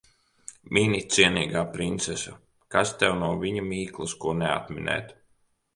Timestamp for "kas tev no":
2.77-3.31